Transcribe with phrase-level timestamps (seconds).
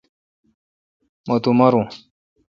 [1.27, 1.81] مہ تو مارو۔